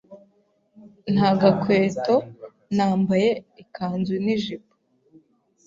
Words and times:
nta 1.13 1.29
gakweto, 1.39 2.15
nambaye 2.75 3.29
ikanzu 3.61 4.13
n’ijipo, 4.23 4.73